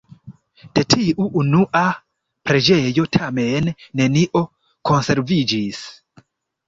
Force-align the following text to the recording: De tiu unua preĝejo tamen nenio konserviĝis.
De 0.77 0.83
tiu 0.93 1.27
unua 1.41 1.83
preĝejo 2.51 3.05
tamen 3.17 3.69
nenio 4.01 4.43
konserviĝis. 4.93 5.85